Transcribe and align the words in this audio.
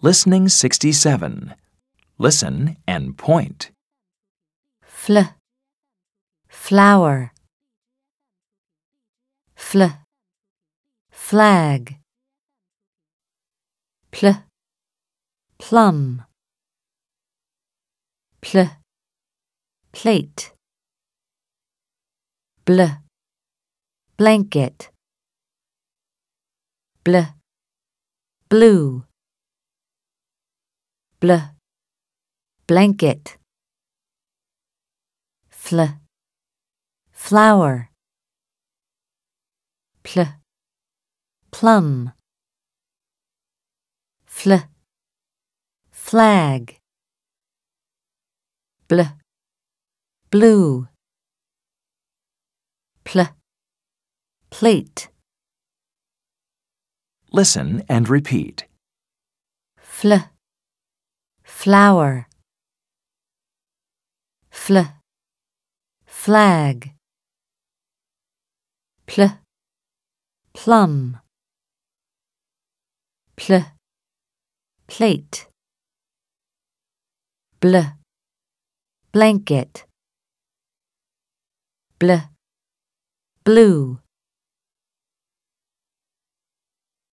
Listening 0.00 0.48
67. 0.48 1.54
Listen 2.18 2.76
and 2.86 3.18
point. 3.18 3.72
fl, 4.84 5.18
flower, 6.48 7.32
fl, 9.56 9.84
flag, 11.10 11.96
pl, 14.12 14.44
plum, 15.58 16.22
pl, 18.40 18.70
plate, 19.90 20.52
bl, 22.64 22.82
blanket, 24.16 24.90
bl, 27.02 27.34
blue, 28.48 29.04
bl, 31.20 31.32
blanket. 32.66 33.36
Fl, 35.50 35.80
flower, 37.10 37.90
pl, 40.02 40.26
plum, 41.50 42.12
fl, 44.24 44.54
flag, 45.90 46.78
bl, 48.86 49.00
blue, 50.30 50.88
pl, 53.04 53.28
plate, 54.50 55.08
Listen 57.30 57.82
and 57.90 58.08
repeat. 58.08 58.64
fl, 59.82 60.14
flower, 61.48 62.28
fl, 64.50 64.78
flag, 66.06 66.94
pl, 69.06 69.22
plum, 70.52 71.18
pl, 73.34 73.64
plate, 74.86 75.48
bl, 77.60 77.76
blanket, 79.10 79.86
bl, 81.98 82.12
blue. 83.42 83.98